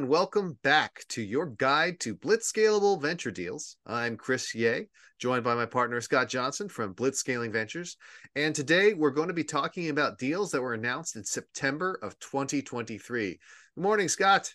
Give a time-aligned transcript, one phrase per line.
[0.00, 3.76] and welcome back to your guide to Blitzscalable venture deals.
[3.86, 4.84] I'm Chris Yeh,
[5.18, 7.98] joined by my partner Scott Johnson from Blitzscaling Ventures.
[8.34, 12.18] And today we're going to be talking about deals that were announced in September of
[12.18, 13.38] 2023.
[13.74, 14.54] Good morning, Scott.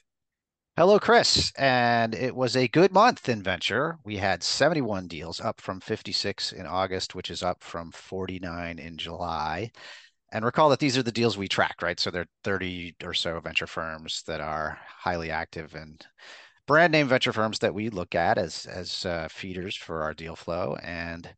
[0.78, 1.54] Hello, Chris.
[1.60, 4.00] And it was a good month in venture.
[4.04, 8.98] We had 71 deals, up from 56 in August, which is up from 49 in
[8.98, 9.72] July.
[10.32, 12.00] And recall that these are the deals we track, right?
[12.00, 16.06] So there are 30 or so venture firms that are highly active and
[16.68, 20.36] brand name venture firms that we look at as as uh, feeders for our deal
[20.36, 20.78] flow.
[20.84, 21.34] And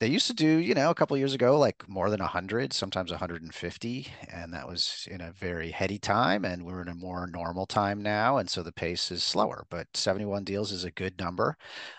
[0.00, 3.10] they used to do, you know, a couple years ago, like more than 100, sometimes
[3.12, 4.08] 150.
[4.28, 6.44] And that was in a very heady time.
[6.44, 8.38] And we're in a more normal time now.
[8.38, 11.56] And so the pace is slower, but 71 deals is a good number.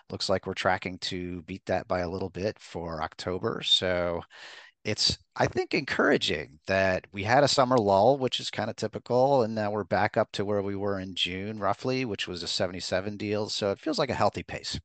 [0.09, 3.61] Looks like we're tracking to beat that by a little bit for October.
[3.63, 4.21] So
[4.83, 9.43] it's I think encouraging that we had a summer lull, which is kind of typical,
[9.43, 12.47] and now we're back up to where we were in June, roughly, which was a
[12.47, 13.49] 77 deal.
[13.49, 14.79] So it feels like a healthy pace.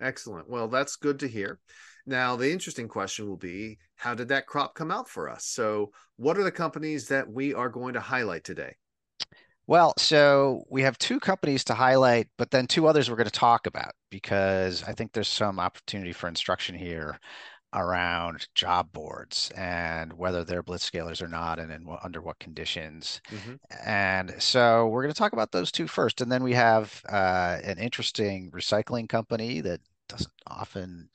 [0.00, 0.50] Excellent.
[0.50, 1.60] Well, that's good to hear.
[2.06, 5.46] Now, the interesting question will be how did that crop come out for us?
[5.46, 8.76] So, what are the companies that we are going to highlight today?
[9.66, 13.30] Well, so we have two companies to highlight, but then two others we're going to
[13.30, 17.18] talk about because I think there's some opportunity for instruction here
[17.74, 23.54] around job boards and whether they're blitzscalers or not and in, under what conditions mm-hmm.
[23.84, 27.58] and so we're going to talk about those two first and then we have uh,
[27.64, 31.08] an interesting recycling company that doesn't often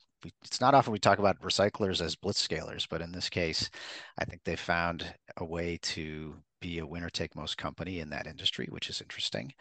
[0.44, 3.70] it's not often we talk about recyclers as blitzscalers but in this case
[4.18, 8.26] i think they found a way to be a winner take most company in that
[8.26, 9.52] industry, which is interesting.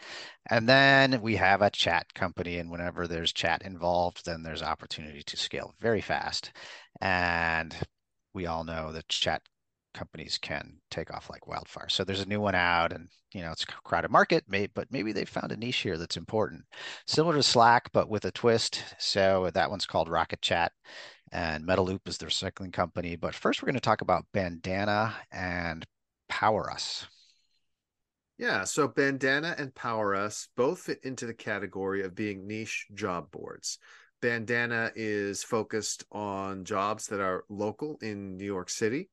[0.49, 5.23] And then we have a chat company, and whenever there's chat involved, then there's opportunity
[5.23, 6.51] to scale very fast.
[7.01, 7.75] And
[8.33, 9.41] we all know that chat
[9.93, 11.89] companies can take off like wildfire.
[11.89, 15.11] So there's a new one out, and you know it's a crowded market, but maybe
[15.11, 16.63] they found a niche here that's important,
[17.07, 18.83] similar to Slack, but with a twist.
[18.97, 20.71] So that one's called Rocket Chat,
[21.31, 23.15] and Metaloop is the recycling company.
[23.15, 25.85] But first, we're going to talk about Bandana and
[26.39, 27.05] PowerUs?
[28.37, 33.77] Yeah, so Bandana and PowerUs both fit into the category of being niche job boards.
[34.21, 39.09] Bandana is focused on jobs that are local in New York City,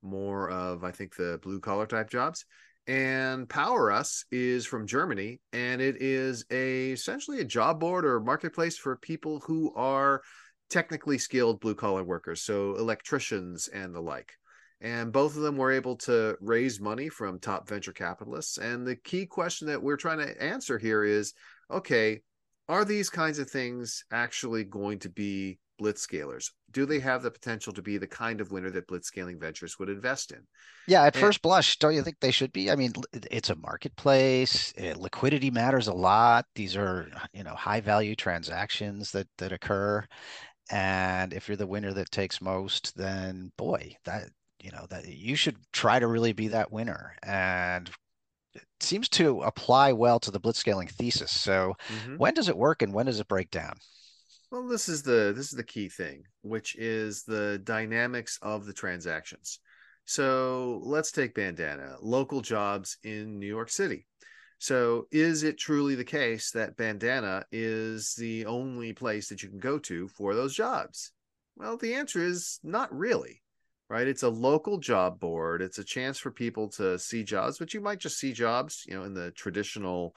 [0.00, 2.46] more of, I think, the blue collar type jobs.
[2.86, 8.78] And PowerUs is from Germany, and it is a essentially a job board or marketplace
[8.78, 10.22] for people who are
[10.70, 14.32] technically skilled blue collar workers, so electricians and the like
[14.80, 18.96] and both of them were able to raise money from top venture capitalists and the
[18.96, 21.34] key question that we're trying to answer here is
[21.70, 22.20] okay
[22.70, 26.50] are these kinds of things actually going to be blitzscalers?
[26.70, 29.88] Do they have the potential to be the kind of winner that blitzscaling ventures would
[29.88, 30.46] invest in?
[30.86, 32.70] Yeah at and, first blush don't you think they should be?
[32.70, 36.46] I mean it's a marketplace eh, liquidity matters a lot.
[36.54, 40.06] These are you know high value transactions that that occur
[40.70, 44.28] and if you're the winner that takes most then boy that
[44.62, 47.14] you know that you should try to really be that winner.
[47.22, 47.90] And
[48.54, 51.30] it seems to apply well to the blitzscaling thesis.
[51.30, 52.16] So mm-hmm.
[52.16, 53.74] when does it work and when does it break down?
[54.50, 58.72] Well this is the this is the key thing which is the dynamics of the
[58.72, 59.60] transactions.
[60.04, 64.06] So let's take bandana local jobs in new york city.
[64.58, 69.60] So is it truly the case that bandana is the only place that you can
[69.60, 71.12] go to for those jobs?
[71.56, 73.42] Well the answer is not really
[73.90, 74.06] right?
[74.06, 75.60] It's a local job board.
[75.60, 78.94] It's a chance for people to see jobs, but you might just see jobs, you
[78.94, 80.14] know, in the traditional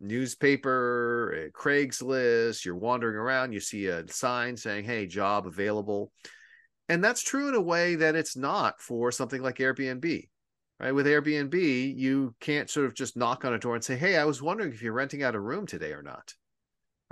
[0.00, 2.64] newspaper, eh, Craigslist.
[2.64, 6.12] You're wandering around, you see a sign saying, hey, job available.
[6.88, 10.28] And that's true in a way that it's not for something like Airbnb.
[10.80, 10.92] Right.
[10.92, 14.24] With Airbnb, you can't sort of just knock on a door and say, Hey, I
[14.24, 16.34] was wondering if you're renting out a room today or not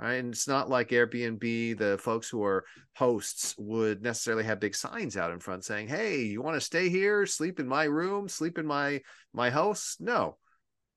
[0.01, 0.15] right?
[0.15, 5.15] And it's not like Airbnb, the folks who are hosts would necessarily have big signs
[5.15, 8.57] out in front saying, "Hey, you want to stay here, sleep in my room, sleep
[8.57, 9.01] in my
[9.33, 10.37] my house?" No,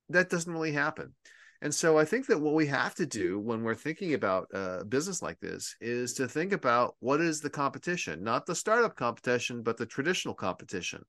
[0.09, 1.13] that doesn't really happen.
[1.61, 4.83] And so I think that what we have to do when we're thinking about a
[4.85, 9.63] business like this is to think about what is the competition, not the startup competition,
[9.63, 11.03] but the traditional competition.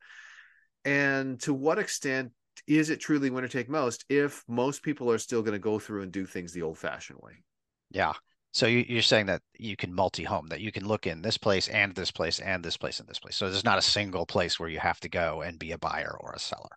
[0.84, 2.32] And to what extent
[2.66, 6.02] is it truly winner take most if most people are still going to go through
[6.02, 7.42] and do things the old fashioned way?
[7.90, 8.12] Yeah.
[8.52, 11.68] So you, are saying that you can multi-home, that you can look in this place
[11.68, 13.36] and this place and this place and this place.
[13.36, 16.16] So there's not a single place where you have to go and be a buyer
[16.18, 16.70] or a seller.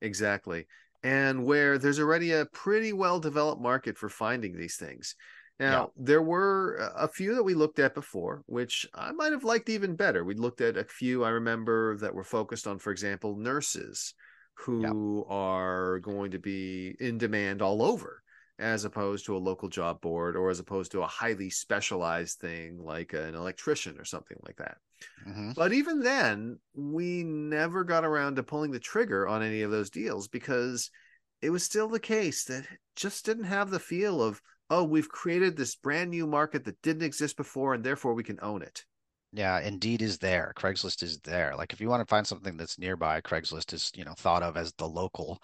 [0.00, 0.66] Exactly.
[1.02, 5.16] And where there's already a pretty well developed market for finding these things.
[5.58, 6.04] Now, yeah.
[6.04, 9.96] there were a few that we looked at before, which I might have liked even
[9.96, 10.24] better.
[10.24, 14.14] We looked at a few I remember that were focused on, for example, nurses
[14.54, 15.26] who yep.
[15.28, 18.22] are going to be in demand all over
[18.62, 22.78] as opposed to a local job board or as opposed to a highly specialized thing
[22.78, 24.76] like an electrician or something like that.
[25.28, 25.52] Mm-hmm.
[25.56, 29.90] But even then, we never got around to pulling the trigger on any of those
[29.90, 30.90] deals because
[31.42, 32.64] it was still the case that
[32.94, 37.02] just didn't have the feel of, oh, we've created this brand new market that didn't
[37.02, 38.84] exist before and therefore we can own it.
[39.32, 40.52] Yeah, Indeed is there.
[40.56, 41.56] Craigslist is there.
[41.56, 44.56] Like if you want to find something that's nearby, Craigslist is, you know, thought of
[44.56, 45.42] as the local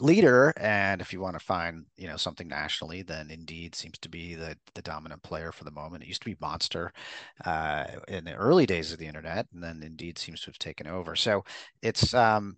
[0.00, 0.52] leader.
[0.56, 4.34] And if you want to find, you know, something nationally, then Indeed seems to be
[4.34, 6.02] the the dominant player for the moment.
[6.02, 6.92] It used to be Monster
[7.44, 10.86] uh, in the early days of the internet, and then Indeed seems to have taken
[10.86, 11.16] over.
[11.16, 11.44] So
[11.82, 12.56] it's um,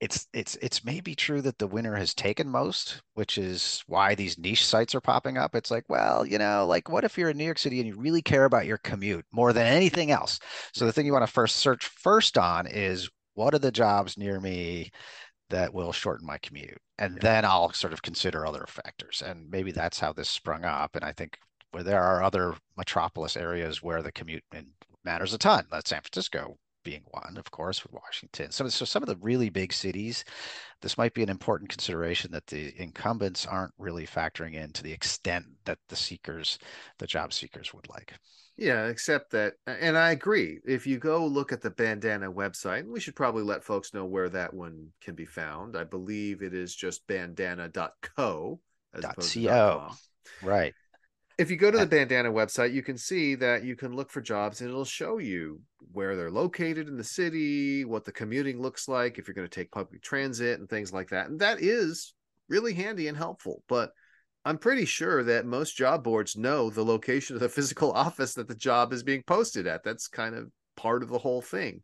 [0.00, 4.38] it's it's it's maybe true that the winner has taken most, which is why these
[4.38, 5.54] niche sites are popping up.
[5.54, 7.96] It's like, well, you know, like what if you're in New York City and you
[7.96, 10.38] really care about your commute more than anything else?
[10.74, 14.18] So the thing you want to first search first on is what are the jobs
[14.18, 14.90] near me
[15.50, 17.20] that will shorten my commute, and yeah.
[17.22, 19.22] then I'll sort of consider other factors.
[19.24, 20.96] And maybe that's how this sprung up.
[20.96, 21.38] And I think
[21.70, 24.44] where there are other metropolis areas where the commute
[25.04, 25.66] matters a ton.
[25.70, 26.56] Like San Francisco
[26.86, 28.52] being one, of course, with Washington.
[28.52, 30.24] So, so some of the really big cities,
[30.82, 34.92] this might be an important consideration that the incumbents aren't really factoring in to the
[34.92, 36.60] extent that the seekers,
[36.98, 38.14] the job seekers would like.
[38.56, 40.60] Yeah, except that, and I agree.
[40.64, 44.28] If you go look at the Bandana website, we should probably let folks know where
[44.28, 45.76] that one can be found.
[45.76, 48.60] I believe it is just bandana.co
[48.94, 49.10] as .co.
[49.20, 49.90] to
[50.40, 50.72] Right
[51.38, 54.20] if you go to the bandana website you can see that you can look for
[54.20, 55.60] jobs and it'll show you
[55.92, 59.54] where they're located in the city what the commuting looks like if you're going to
[59.54, 62.14] take public transit and things like that and that is
[62.48, 63.90] really handy and helpful but
[64.44, 68.48] i'm pretty sure that most job boards know the location of the physical office that
[68.48, 69.82] the job is being posted at.
[69.84, 71.80] That's kind of part of the whole thing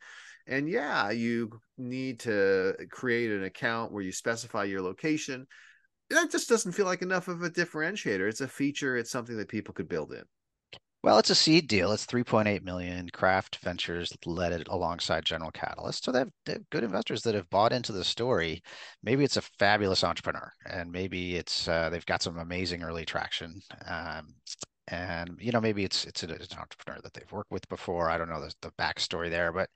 [0.47, 5.47] and yeah you need to create an account where you specify your location
[6.13, 8.29] that just doesn't feel like enough of a differentiator.
[8.29, 8.97] It's a feature.
[8.97, 10.25] It's something that people could build in.
[11.03, 11.91] Well, it's a seed deal.
[11.91, 13.09] It's 3.8 million.
[13.11, 16.05] Craft Ventures led it alongside General Catalyst.
[16.05, 18.63] So they have, they have, good investors that have bought into the story.
[19.03, 23.61] Maybe it's a fabulous entrepreneur, and maybe it's uh, they've got some amazing early traction.
[23.85, 24.35] Um,
[24.89, 28.09] and you know, maybe it's it's, it's an entrepreneur that they've worked with before.
[28.09, 29.71] I don't know the, the backstory there, but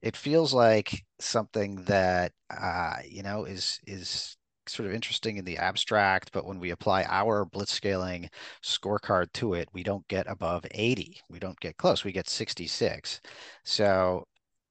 [0.00, 4.37] it feels like something that uh, you know is is
[4.68, 8.28] sort of interesting in the abstract, but when we apply our blitzscaling
[8.62, 11.20] scorecard to it, we don't get above 80.
[11.28, 12.04] We don't get close.
[12.04, 13.20] We get 66.
[13.64, 14.26] So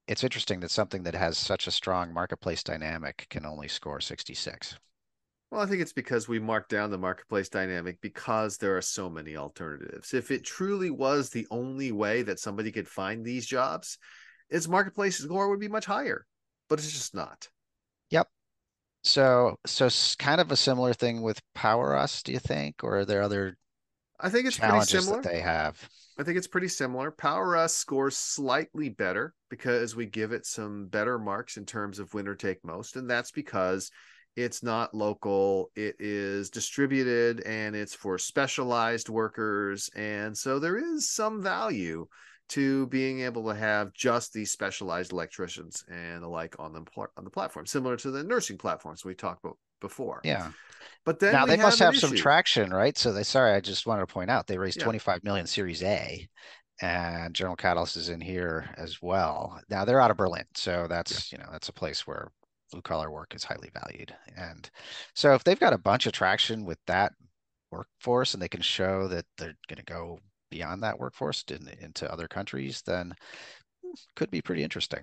[0.07, 4.77] it's interesting that something that has such a strong marketplace dynamic can only score 66.
[5.51, 9.09] Well, I think it's because we mark down the marketplace dynamic because there are so
[9.09, 10.13] many alternatives.
[10.13, 13.97] If it truly was the only way that somebody could find these jobs,
[14.49, 16.25] its marketplace score would be much higher,
[16.67, 17.47] but it's just not.
[19.07, 19.89] So, so
[20.19, 23.55] kind of a similar thing with PowerUs, do you think, or are there other?
[24.19, 25.21] I think it's pretty similar.
[25.21, 25.79] That they have.
[26.19, 27.11] I think it's pretty similar.
[27.11, 32.35] PowerUs scores slightly better because we give it some better marks in terms of winner
[32.35, 33.89] take most, and that's because
[34.35, 41.09] it's not local it is distributed and it's for specialized workers and so there is
[41.09, 42.05] some value
[42.49, 46.83] to being able to have just these specialized electricians and the like on the
[47.17, 50.21] on the platform, similar to the nursing platforms we talked about before.
[50.23, 50.51] Yeah.
[51.05, 52.97] But then now they must have some traction, right?
[52.97, 54.85] So they sorry, I just wanted to point out they raised yeah.
[54.85, 56.27] 25 million Series A
[56.81, 59.59] and General Catalyst is in here as well.
[59.69, 61.37] Now they're out of Berlin, so that's yeah.
[61.37, 62.31] you know that's a place where
[62.71, 64.13] blue collar work is highly valued.
[64.35, 64.69] And
[65.15, 67.13] so if they've got a bunch of traction with that
[67.71, 70.19] workforce and they can show that they're going to go
[70.49, 73.13] beyond that workforce in, into other countries, then
[73.83, 75.01] hmm, could be pretty interesting.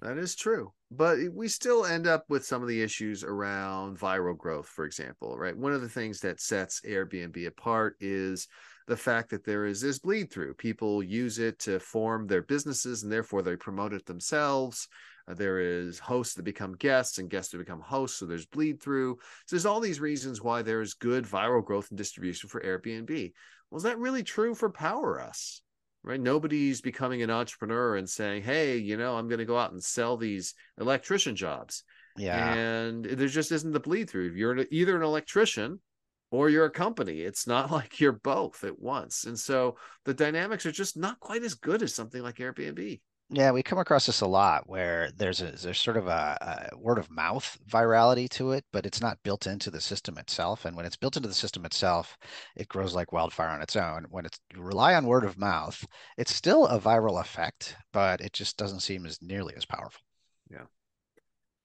[0.00, 0.72] That is true.
[0.90, 5.38] But we still end up with some of the issues around viral growth, for example,
[5.38, 5.56] right?
[5.56, 8.48] One of the things that sets Airbnb apart is
[8.88, 10.54] the fact that there is this bleed through.
[10.54, 14.88] People use it to form their businesses and therefore they promote it themselves.
[15.28, 18.18] Uh, there is hosts that become guests and guests that become hosts.
[18.18, 19.18] So there's bleed through.
[19.46, 23.32] So there's all these reasons why there's good viral growth and distribution for Airbnb.
[23.70, 25.60] Well, is that really true for PowerUs?
[26.04, 26.20] Right?
[26.20, 29.82] Nobody's becoming an entrepreneur and saying, hey, you know, I'm going to go out and
[29.82, 31.84] sell these electrician jobs.
[32.16, 32.54] Yeah.
[32.54, 34.32] And there just isn't the bleed through.
[34.34, 35.80] You're either an electrician
[36.32, 37.20] or you're a company.
[37.20, 39.24] It's not like you're both at once.
[39.24, 43.00] And so the dynamics are just not quite as good as something like Airbnb.
[43.34, 46.76] Yeah, we come across this a lot where there's a there's sort of a, a,
[46.76, 50.66] word of mouth virality to it, but it's not built into the system itself.
[50.66, 52.18] And when it's built into the system itself,
[52.56, 54.04] it grows like wildfire on its own.
[54.10, 55.82] When it's you rely on word of mouth,
[56.18, 60.02] it's still a viral effect, but it just doesn't seem as nearly as powerful.
[60.50, 60.66] Yeah.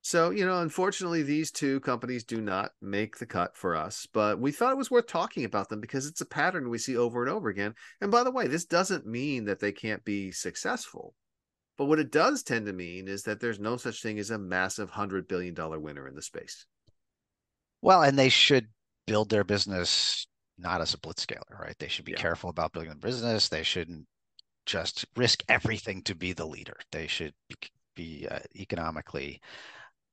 [0.03, 4.39] So, you know, unfortunately, these two companies do not make the cut for us, but
[4.39, 7.23] we thought it was worth talking about them because it's a pattern we see over
[7.23, 7.75] and over again.
[7.99, 11.13] And by the way, this doesn't mean that they can't be successful.
[11.77, 14.37] But what it does tend to mean is that there's no such thing as a
[14.37, 16.65] massive $100 billion winner in the space.
[17.81, 18.67] Well, and they should
[19.05, 21.75] build their business not as a blitzscaler, right?
[21.77, 22.17] They should be yeah.
[22.17, 23.47] careful about building a business.
[23.47, 24.07] They shouldn't
[24.65, 26.77] just risk everything to be the leader.
[26.91, 27.55] They should be,
[27.95, 29.39] be uh, economically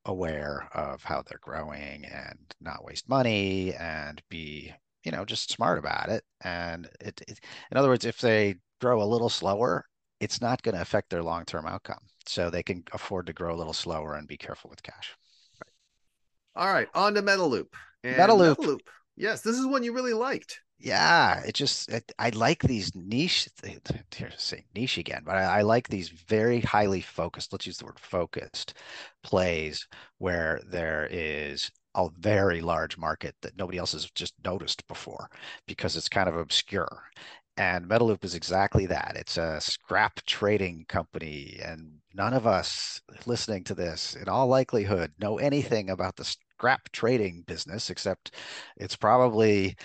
[0.05, 4.71] aware of how they're growing and not waste money and be
[5.03, 7.41] you know just smart about it and it, it
[7.71, 9.87] in other words if they grow a little slower
[10.21, 13.57] it's not going to affect their long-term outcome so they can afford to grow a
[13.57, 15.17] little slower and be careful with cash
[16.57, 17.67] all right on to Metaloop
[18.03, 18.57] and Metaloop.
[18.57, 18.81] Metaloop
[19.17, 23.49] yes this is one you really liked yeah, it just it, I like these niche.
[23.63, 27.53] Here to say niche again, but I, I, like these very highly focused.
[27.53, 28.75] Let's use the word focused
[29.23, 29.87] plays
[30.19, 35.31] where there is a very large market that nobody else has just noticed before
[35.67, 37.05] because it's kind of obscure.
[37.57, 39.15] And Metaloop is exactly that.
[39.17, 45.13] It's a scrap trading company, and none of us listening to this, in all likelihood,
[45.19, 48.35] know anything about the scrap trading business except
[48.77, 49.77] it's probably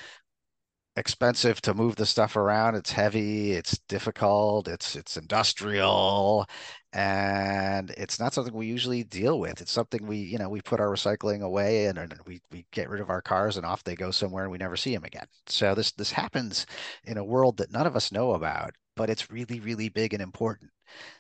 [0.96, 2.76] expensive to move the stuff around.
[2.76, 6.48] It's heavy, it's difficult, it's it's industrial,
[6.94, 9.62] and it's not something we usually deal with.
[9.62, 12.90] It's something we, you know, we put our recycling away and, and we we get
[12.90, 15.28] rid of our cars and off they go somewhere and we never see them again.
[15.48, 16.66] So this this happens
[17.06, 20.22] in a world that none of us know about, but it's really really big and
[20.24, 20.72] important.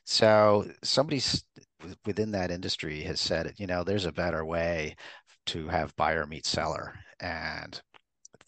[0.05, 1.43] So somebody's
[2.05, 4.95] within that industry has said, you know, there's a better way
[5.47, 7.81] to have buyer meet seller and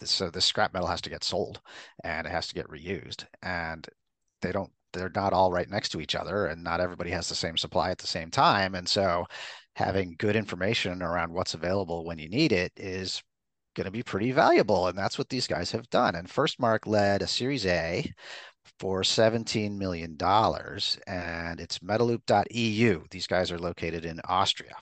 [0.03, 1.61] so the scrap metal has to get sold
[2.03, 3.87] and it has to get reused and
[4.41, 7.35] they don't they're not all right next to each other and not everybody has the
[7.35, 8.75] same supply at the same time.
[8.75, 9.25] And so
[9.75, 13.21] having good information around what's available when you need it is
[13.75, 14.87] going to be pretty valuable.
[14.87, 16.15] And that's what these guys have done.
[16.15, 18.11] And FirstMark led a series a
[18.79, 20.17] for $17 million
[21.07, 24.75] and it's metaloop.eu these guys are located in austria.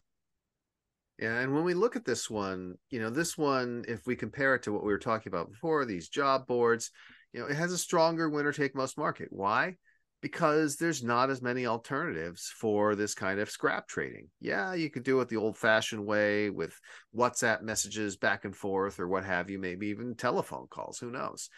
[1.18, 4.56] Yeah, and when we look at this one, you know, this one, if we compare
[4.56, 6.92] it to what we were talking about before, these job boards,
[7.34, 9.28] you know, it has a stronger winner take most market.
[9.30, 9.76] Why?
[10.22, 14.28] Because there's not as many alternatives for this kind of scrap trading.
[14.42, 16.78] Yeah, you could do it the old fashioned way with
[17.16, 21.50] WhatsApp messages back and forth or what have you, maybe even telephone calls, who knows.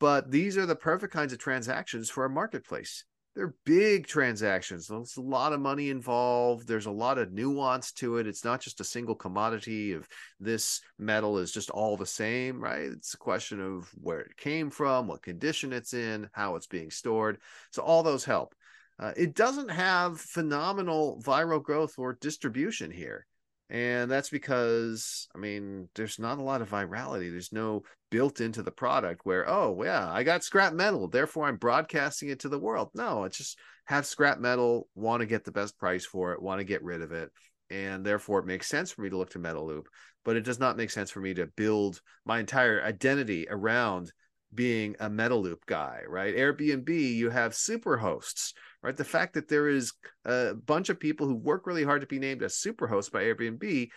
[0.00, 3.04] But these are the perfect kinds of transactions for a marketplace
[3.34, 4.86] they're big transactions.
[4.86, 6.68] There's a lot of money involved.
[6.68, 8.26] There's a lot of nuance to it.
[8.26, 12.82] It's not just a single commodity of this metal is just all the same, right?
[12.82, 16.90] It's a question of where it came from, what condition it's in, how it's being
[16.90, 17.38] stored.
[17.72, 18.54] So all those help.
[19.00, 23.26] Uh, it doesn't have phenomenal viral growth or distribution here.
[23.70, 27.30] And that's because, I mean, there's not a lot of virality.
[27.30, 31.08] There's no built into the product where, oh, yeah, I got scrap metal.
[31.08, 32.90] Therefore, I'm broadcasting it to the world.
[32.94, 36.60] No, it's just have scrap metal, want to get the best price for it, want
[36.60, 37.30] to get rid of it.
[37.70, 39.86] And therefore, it makes sense for me to look to Metaloop,
[40.24, 44.12] But it does not make sense for me to build my entire identity around
[44.54, 46.34] being a Metaloop guy, right?
[46.34, 48.96] Airbnb, you have super hosts, right?
[48.96, 49.92] The fact that there is
[50.24, 53.24] a bunch of people who work really hard to be named a super host by
[53.24, 53.88] Airbnb,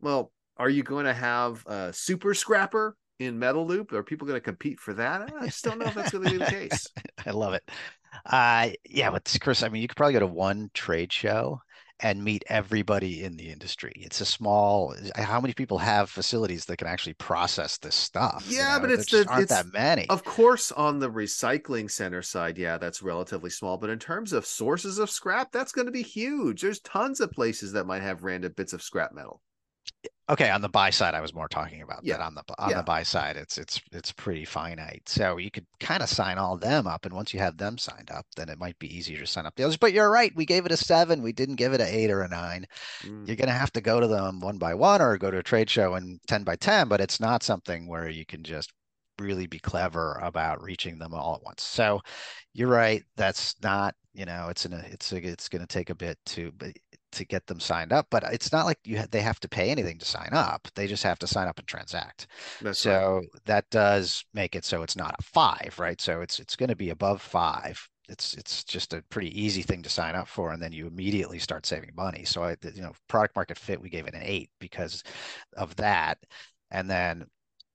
[0.00, 3.92] well, are you going to have a super scrapper in Metaloop?
[3.92, 5.32] Are people going to compete for that?
[5.40, 6.86] I just don't know if that's going to be the case.
[7.26, 7.68] I love it.
[8.24, 11.60] Uh, yeah, but Chris, I mean, you could probably go to one trade show
[12.00, 13.92] and meet everybody in the industry.
[13.96, 14.94] It's a small.
[15.16, 18.44] Uh, how many people have facilities that can actually process this stuff?
[18.48, 18.80] Yeah, you know?
[18.80, 20.06] but it's the, aren't it's, that many.
[20.08, 23.78] Of course, on the recycling center side, yeah, that's relatively small.
[23.78, 26.62] But in terms of sources of scrap, that's going to be huge.
[26.62, 29.40] There's tons of places that might have random bits of scrap metal
[30.28, 32.16] okay on the buy side i was more talking about yeah.
[32.16, 32.78] that on the on yeah.
[32.78, 36.56] the buy side it's it's it's pretty finite so you could kind of sign all
[36.56, 39.26] them up and once you have them signed up then it might be easier to
[39.26, 41.72] sign up the others but you're right we gave it a seven we didn't give
[41.72, 42.64] it an eight or a nine
[43.02, 43.26] mm.
[43.26, 45.42] you're going to have to go to them one by one or go to a
[45.42, 48.72] trade show and 10 by 10 but it's not something where you can just
[49.20, 52.00] really be clever about reaching them all at once so
[52.54, 55.90] you're right that's not you know it's in a it's a, it's going to take
[55.90, 56.72] a bit to but
[57.14, 59.70] to get them signed up, but it's not like you ha- they have to pay
[59.70, 60.68] anything to sign up.
[60.74, 62.26] They just have to sign up and transact.
[62.60, 63.24] That's so right.
[63.46, 66.00] that does make it so it's not a five, right?
[66.00, 67.88] So it's it's going to be above five.
[68.08, 71.38] It's it's just a pretty easy thing to sign up for, and then you immediately
[71.38, 72.24] start saving money.
[72.24, 75.02] So I, you know, product market fit, we gave it an eight because
[75.56, 76.18] of that,
[76.70, 77.26] and then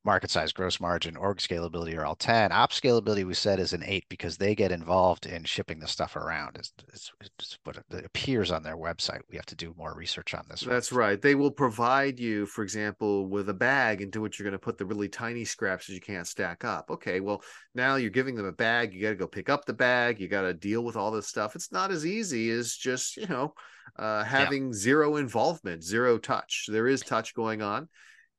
[0.10, 2.52] market size, gross margin, org scalability are all 10.
[2.52, 6.16] Op scalability, we said, is an eight because they get involved in shipping the stuff
[6.16, 6.58] around.
[6.58, 9.20] It's, it's, it's what it appears on their website.
[9.30, 10.62] We have to do more research on this.
[10.62, 11.00] That's one.
[11.00, 11.22] right.
[11.22, 14.80] They will provide you, for example, with a bag into which you're going to put
[14.80, 16.90] the really tiny scraps that you can't stack up.
[16.90, 17.44] Okay, well,
[17.76, 18.96] now you're giving them a bag.
[18.96, 20.20] You got to go pick up the bag.
[20.20, 21.56] You got to deal with all this stuff.
[21.56, 23.54] It's not as easy as just, you know,
[23.96, 24.74] uh, having yeah.
[24.74, 26.66] zero involvement, zero touch.
[26.68, 27.90] There is touch going on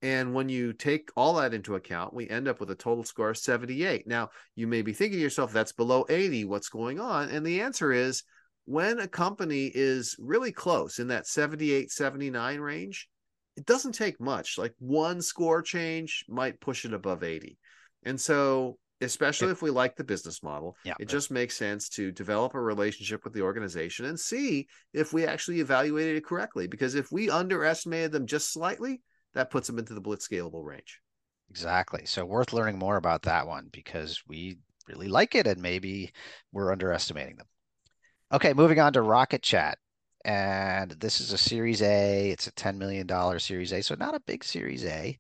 [0.03, 3.31] and when you take all that into account, we end up with a total score
[3.31, 4.07] of 78.
[4.07, 6.47] Now, you may be thinking to yourself, that's below 80.
[6.47, 7.29] What's going on?
[7.29, 8.23] And the answer is
[8.65, 13.09] when a company is really close in that 78, 79 range,
[13.57, 14.57] it doesn't take much.
[14.57, 17.59] Like one score change might push it above 80.
[18.05, 22.11] And so, especially if we like the business model, yeah, it just makes sense to
[22.11, 26.67] develop a relationship with the organization and see if we actually evaluated it correctly.
[26.67, 29.03] Because if we underestimated them just slightly,
[29.35, 31.01] that puts them into the blitzscalable range.
[31.51, 32.07] Exactly.
[32.07, 34.59] So worth learning more about that one because we
[34.89, 36.13] really like it and maybe
[36.53, 37.47] we're underestimating them.
[38.33, 39.79] Okay, moving on to Rocket Chat.
[40.25, 42.31] And this is a Series A.
[42.31, 43.09] It's a $10 million
[43.41, 45.19] Series A, so not a big Series A.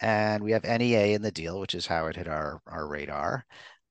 [0.00, 3.44] And we have NEA in the deal, which is how it hit our, our radar.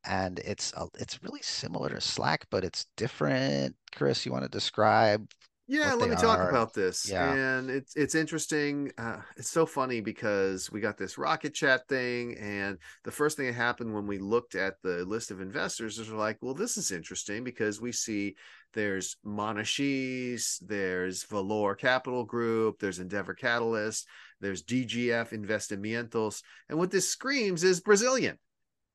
[0.05, 3.75] And it's a, it's really similar to Slack, but it's different.
[3.93, 5.29] Chris, you want to describe
[5.67, 6.19] yeah, let me are.
[6.19, 7.09] talk about this.
[7.09, 7.33] Yeah.
[7.33, 8.91] And it's it's interesting.
[8.97, 13.47] Uh, it's so funny because we got this rocket chat thing, and the first thing
[13.47, 16.77] that happened when we looked at the list of investors is we're like, well, this
[16.77, 18.35] is interesting because we see
[18.73, 24.07] there's Monashees, there's Valor Capital Group, there's Endeavor Catalyst,
[24.39, 28.37] there's DGF Investimentos, and what this screams is Brazilian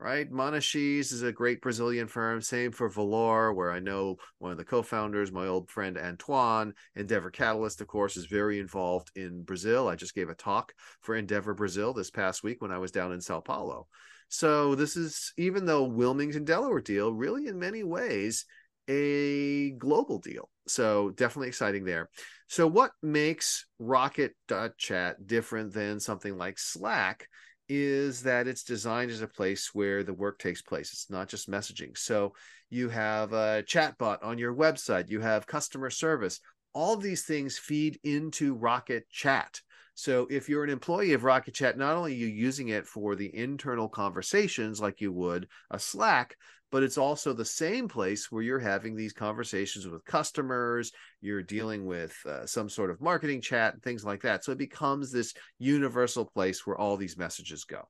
[0.03, 0.31] right?
[0.31, 2.43] Monashees is a great Brazilian firm.
[2.43, 6.75] Same for Valor, where I know one of the co-founders, my old friend Antoine.
[6.97, 9.89] Endeavor Catalyst, of course, is very involved in Brazil.
[9.89, 13.13] I just gave a talk for Endeavor Brazil this past week when I was down
[13.13, 13.87] in Sao Paulo.
[14.29, 18.45] So this is even though Wilmington Delaware deal, really in many ways
[18.89, 20.49] a global deal.
[20.67, 22.09] So definitely exciting there.
[22.49, 27.29] So what makes Rocket.chat different than something like Slack?
[27.69, 30.93] Is that it's designed as a place where the work takes place.
[30.93, 31.97] It's not just messaging.
[31.97, 32.35] So
[32.71, 36.41] you have a chatbot on your website, you have customer service.
[36.75, 39.61] All these things feed into Rocket Chat.
[39.95, 43.15] So if you're an employee of Rocket Chat, not only are you using it for
[43.15, 46.37] the internal conversations like you would a Slack,
[46.73, 51.85] but it's also the same place where you're having these conversations with customers, you're dealing
[51.85, 54.43] with uh, some sort of marketing chat and things like that.
[54.43, 57.83] So it becomes this universal place where all these messages go.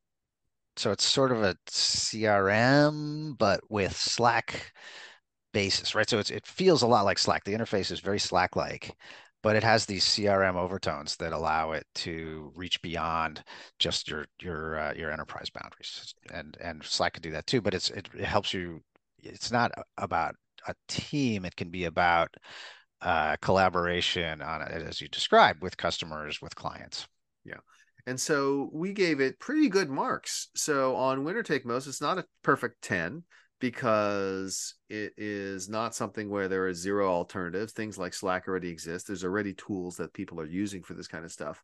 [0.76, 4.72] So it's sort of a CRM, but with Slack
[5.52, 6.08] basis, right?
[6.10, 7.44] So it's, it feels a lot like Slack.
[7.44, 8.96] The interface is very Slack like,
[9.42, 13.42] but it has these CRM overtones that allow it to reach beyond
[13.78, 16.14] just your your uh, your enterprise boundaries.
[16.32, 18.80] And and Slack can do that too, but it's it, it helps you.
[19.18, 20.34] It's not about
[20.66, 21.44] a team.
[21.44, 22.34] It can be about
[23.00, 27.06] uh, collaboration on as you described, with customers, with clients.
[27.44, 27.58] Yeah.
[28.06, 30.48] And so we gave it pretty good marks.
[30.54, 33.24] So on winner take most, it's not a perfect 10
[33.62, 37.72] because it is not something where there are zero alternatives.
[37.72, 39.06] Things like Slack already exist.
[39.06, 41.62] There's already tools that people are using for this kind of stuff.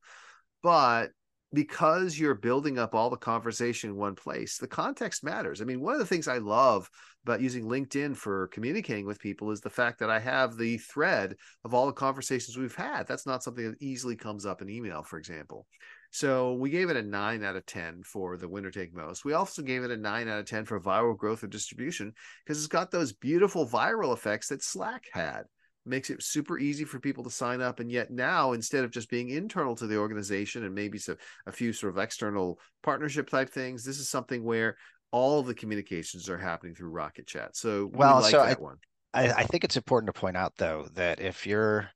[0.63, 1.11] But
[1.53, 5.61] because you're building up all the conversation in one place, the context matters.
[5.61, 6.89] I mean, one of the things I love
[7.27, 11.35] about using LinkedIn for communicating with people is the fact that I have the thread
[11.65, 13.09] of all the conversations we've had.
[13.09, 15.67] That's not something that easily comes up in email, for example.
[16.11, 19.25] So we gave it a nine out of 10 for the winner take most.
[19.25, 22.13] We also gave it a nine out of 10 for viral growth or distribution
[22.45, 25.43] because it's got those beautiful viral effects that Slack had.
[25.85, 27.81] Makes it super easy for people to sign up.
[27.81, 31.17] And yet now, instead of just being internal to the organization and maybe so,
[31.47, 34.77] a few sort of external partnership type things, this is something where
[35.13, 37.57] all the communications are happening through Rocket Chat.
[37.57, 38.77] So well, like so that I, one.
[39.15, 41.89] I, I think it's important to point out though that if you're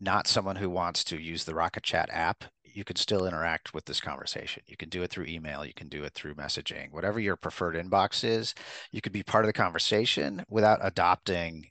[0.00, 3.84] not someone who wants to use the Rocket Chat app, you can still interact with
[3.84, 4.62] this conversation.
[4.66, 7.74] You can do it through email, you can do it through messaging, whatever your preferred
[7.74, 8.54] inbox is,
[8.92, 11.66] you could be part of the conversation without adopting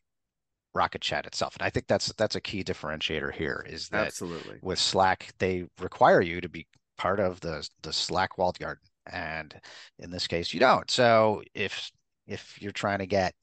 [0.73, 1.55] Rocket Chat itself.
[1.55, 4.59] And I think that's that's a key differentiator here is that Absolutely.
[4.62, 8.83] with Slack, they require you to be part of the the Slack walled garden.
[9.12, 9.59] And
[9.97, 10.89] in this case, you don't.
[10.91, 11.91] So if
[12.27, 13.33] if you're trying to get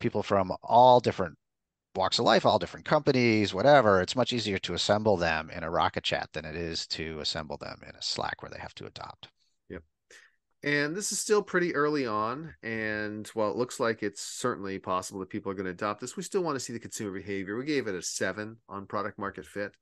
[0.00, 1.36] people from all different
[1.94, 5.70] walks of life, all different companies, whatever, it's much easier to assemble them in a
[5.70, 8.86] Rocket Chat than it is to assemble them in a Slack where they have to
[8.86, 9.28] adopt.
[9.68, 9.82] Yep.
[10.62, 12.54] And this is still pretty early on.
[12.62, 16.16] And while it looks like it's certainly possible that people are going to adopt this,
[16.16, 17.56] we still want to see the consumer behavior.
[17.56, 19.76] We gave it a seven on product market fit.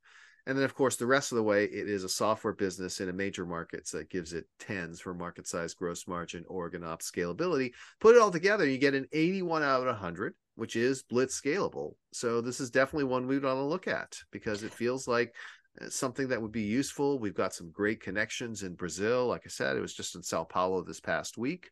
[0.47, 3.11] And then, of course, the rest of the way, it is a software business in
[3.11, 3.87] a major market.
[3.87, 7.73] So that gives it tens for market size, gross margin, organ ops, scalability.
[8.01, 11.95] Put it all together, you get an 81 out of 100, which is Blitzscalable.
[12.13, 15.35] So this is definitely one we would want to look at because it feels like
[15.81, 17.19] uh, something that would be useful.
[17.19, 19.27] We've got some great connections in Brazil.
[19.27, 21.71] Like I said, it was just in Sao Paulo this past week.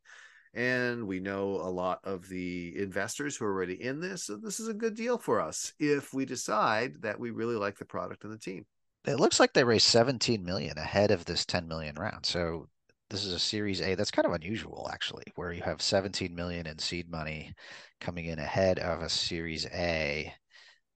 [0.55, 4.25] And we know a lot of the investors who are already in this.
[4.25, 7.79] So this is a good deal for us if we decide that we really like
[7.79, 8.64] the product and the team.
[9.07, 12.27] It looks like they raised 17 million ahead of this 10 million round.
[12.27, 12.69] So
[13.11, 16.66] this is a series A that's kind of unusual actually, where you have 17 million
[16.66, 17.55] in seed money
[18.01, 20.33] coming in ahead of a series A.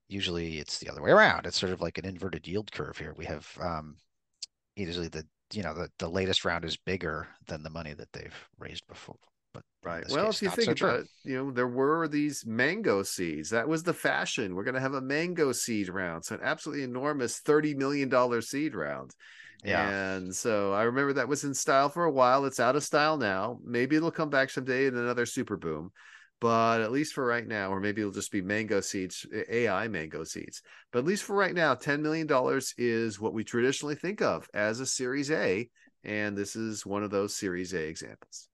[0.09, 1.47] Usually it's the other way around.
[1.47, 3.15] It's sort of like an inverted yield curve here.
[3.17, 3.97] We have um,
[4.77, 8.49] usually the you know the, the latest round is bigger than the money that they've
[8.59, 9.19] raised before
[9.53, 12.45] but right well case, if you think so about it you know there were these
[12.47, 16.35] mango seeds that was the fashion we're going to have a mango seed round so
[16.35, 19.11] an absolutely enormous 30 million dollar seed round
[19.63, 20.17] yeah.
[20.17, 23.17] And so i remember that was in style for a while it's out of style
[23.17, 25.91] now maybe it'll come back someday in another super boom
[26.41, 30.25] but at least for right now or maybe it'll just be mango seeds ai mango
[30.25, 34.21] seeds but at least for right now 10 million dollars is what we traditionally think
[34.21, 35.69] of as a series a
[36.05, 38.49] and this is one of those series a examples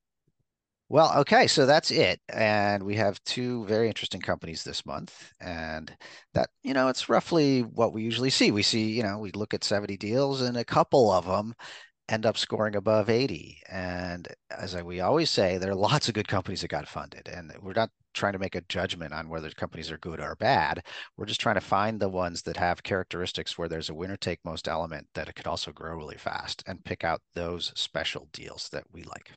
[0.91, 2.21] well, okay, so that's it.
[2.31, 5.33] And we have two very interesting companies this month.
[5.41, 5.95] And
[6.35, 8.51] that, you know, it's roughly what we usually see.
[8.51, 11.55] We see, you know, we look at 70 deals and a couple of them
[12.09, 13.61] end up scoring above 80.
[13.69, 17.29] And as we always say, there are lots of good companies that got funded.
[17.29, 20.83] And we're not trying to make a judgment on whether companies are good or bad.
[21.19, 24.41] We're just trying to find the ones that have characteristics where there's a winner take
[24.43, 28.71] most element that it could also grow really fast and pick out those special deals
[28.73, 29.31] that we like.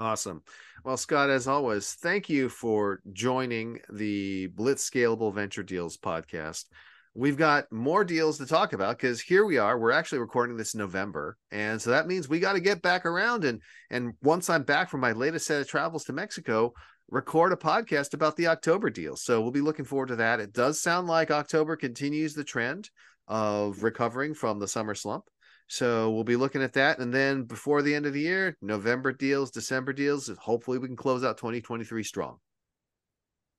[0.00, 0.42] Awesome.
[0.82, 6.64] Well, Scott, as always, thank you for joining the Blitzscalable Venture Deals podcast.
[7.12, 9.78] We've got more deals to talk about because here we are.
[9.78, 13.44] We're actually recording this November, and so that means we got to get back around
[13.44, 13.60] and
[13.90, 16.72] and once I'm back from my latest set of travels to Mexico,
[17.10, 19.16] record a podcast about the October deal.
[19.16, 20.40] So we'll be looking forward to that.
[20.40, 22.88] It does sound like October continues the trend
[23.28, 25.24] of recovering from the summer slump.
[25.70, 26.98] So we'll be looking at that.
[26.98, 30.28] And then before the end of the year, November deals, December deals.
[30.40, 32.38] Hopefully we can close out 2023 strong.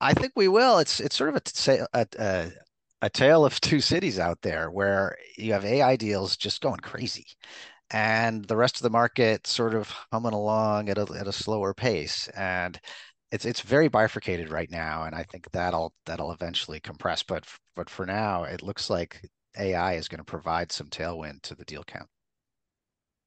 [0.02, 0.80] I think we will.
[0.80, 1.42] It's it's sort of
[1.94, 2.52] a,
[3.02, 7.28] a, tale of two cities out there where you have AI deals just going crazy
[7.92, 11.74] and the rest of the market sort of humming along at a, at a slower
[11.74, 12.28] pace.
[12.30, 12.78] And
[13.32, 17.24] it's it's very bifurcated right now, and I think that'll that'll eventually compress.
[17.24, 17.46] But
[17.78, 19.22] but for now, it looks like
[19.58, 22.08] AI is going to provide some tailwind to the deal count.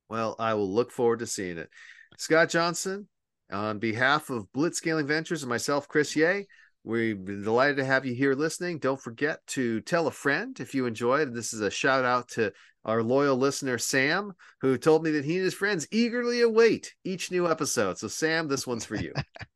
[0.09, 1.71] Well, I will look forward to seeing it.
[2.19, 3.09] Scott Johnson,
[3.51, 6.43] on behalf of Blitzscaling Ventures and myself, Chris Yeh,
[6.85, 8.79] we've been delighted to have you here listening.
[8.79, 11.35] Don't forget to tell a friend if you enjoyed.
[11.35, 12.53] This is a shout out to
[12.85, 17.31] our loyal listener, Sam, who told me that he and his friends eagerly await each
[17.31, 17.99] new episode.
[17.99, 19.13] So, Sam, this one's for you.